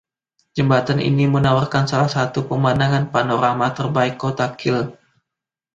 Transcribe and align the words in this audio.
Jembatan 0.57 0.97
ini 1.09 1.25
menawarkan 1.35 1.83
salah 1.91 2.09
satu 2.15 2.39
pemandangan 2.49 3.05
panorama 3.13 3.67
terbaik 3.77 4.15
kota 4.23 4.47
Kiel. 4.59 4.83